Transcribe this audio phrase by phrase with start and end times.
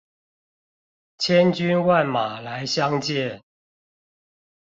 [1.19, 3.43] 千軍萬馬來相見